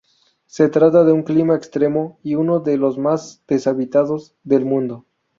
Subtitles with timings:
[0.47, 5.05] Se trata de un clima extremo y uno de los más deshabitados del mundo.